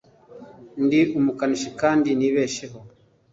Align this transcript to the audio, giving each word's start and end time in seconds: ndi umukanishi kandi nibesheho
ndi 0.83 1.01
umukanishi 1.17 1.69
kandi 1.81 2.09
nibesheho 2.17 2.77